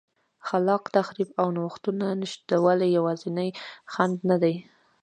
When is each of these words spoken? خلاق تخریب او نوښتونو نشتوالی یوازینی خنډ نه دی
خلاق 0.47 0.83
تخریب 0.95 1.29
او 1.41 1.47
نوښتونو 1.55 2.07
نشتوالی 2.21 2.87
یوازینی 2.97 3.49
خنډ 3.93 4.15
نه 4.29 4.37
دی 4.43 4.55